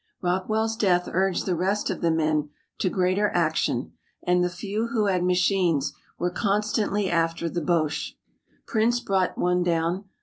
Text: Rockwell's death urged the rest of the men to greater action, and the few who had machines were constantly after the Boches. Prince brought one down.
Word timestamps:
Rockwell's 0.19 0.75
death 0.75 1.07
urged 1.11 1.45
the 1.45 1.53
rest 1.55 1.91
of 1.91 2.01
the 2.01 2.09
men 2.09 2.49
to 2.79 2.89
greater 2.89 3.29
action, 3.35 3.93
and 4.23 4.43
the 4.43 4.49
few 4.49 4.87
who 4.87 5.05
had 5.05 5.23
machines 5.23 5.93
were 6.17 6.31
constantly 6.31 7.07
after 7.07 7.47
the 7.47 7.61
Boches. 7.61 8.15
Prince 8.65 8.99
brought 8.99 9.37
one 9.37 9.61
down. 9.61 10.05